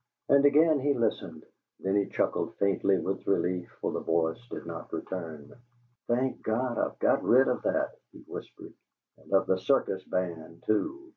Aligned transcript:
'"And 0.28 0.44
again 0.44 0.80
he 0.80 0.94
listened. 0.94 1.46
Then 1.78 1.94
he 1.94 2.08
chuckled 2.08 2.56
faintly 2.56 2.98
with 2.98 3.24
relief, 3.24 3.70
for 3.80 3.92
the 3.92 4.00
voice 4.00 4.40
did 4.50 4.66
not 4.66 4.92
return. 4.92 5.52
"Thank 6.08 6.42
God, 6.42 6.76
I've 6.76 6.98
got 6.98 7.22
rid 7.22 7.46
of 7.46 7.62
that!" 7.62 7.90
he 8.10 8.18
whispered. 8.26 8.74
"And 9.16 9.32
of 9.32 9.46
the 9.46 9.60
circus 9.60 10.02
band 10.02 10.64
too!" 10.66 11.12